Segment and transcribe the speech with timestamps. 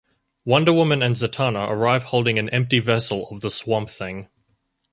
[0.45, 4.29] Wonder Woman and Zatanna arrive holding an empty vessel of the Swamp Thing.